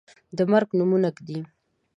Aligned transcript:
د 0.37 0.39
مرګ 0.51 0.69
نومونه 0.77 1.09
ږدي 1.15 1.39